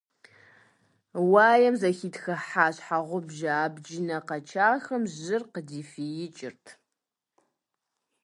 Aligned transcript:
Уаем 1.31 1.75
зэхитхыхьа 1.81 2.67
щхьэгъубжэ 2.75 3.49
абджынэ 3.63 4.17
къэчахэм 4.27 5.03
жьыр 5.13 5.43
къыдэфиикӀырт. 5.53 6.65